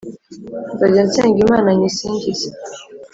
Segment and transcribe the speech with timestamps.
[0.73, 2.47] nzajya nsenga imana nyisingize